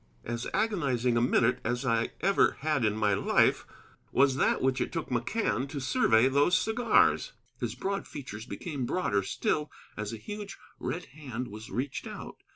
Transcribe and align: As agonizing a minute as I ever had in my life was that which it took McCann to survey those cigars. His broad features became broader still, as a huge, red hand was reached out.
As 0.23 0.47
agonizing 0.51 1.15
a 1.15 1.21
minute 1.21 1.59
as 1.63 1.85
I 1.85 2.09
ever 2.21 2.53
had 2.61 2.83
in 2.85 2.95
my 2.97 3.13
life 3.13 3.67
was 4.11 4.35
that 4.37 4.59
which 4.59 4.81
it 4.81 4.91
took 4.91 5.09
McCann 5.09 5.69
to 5.69 5.79
survey 5.79 6.27
those 6.27 6.57
cigars. 6.57 7.33
His 7.59 7.75
broad 7.75 8.07
features 8.07 8.47
became 8.47 8.87
broader 8.87 9.21
still, 9.21 9.69
as 9.95 10.11
a 10.11 10.17
huge, 10.17 10.57
red 10.79 11.05
hand 11.13 11.49
was 11.49 11.69
reached 11.69 12.07
out. 12.07 12.37